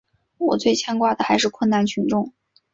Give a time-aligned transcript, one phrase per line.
[0.39, 2.33] 我最牵挂的还是困难群众。